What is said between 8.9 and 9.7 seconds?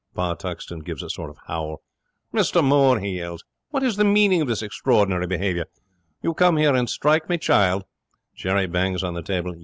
on the table.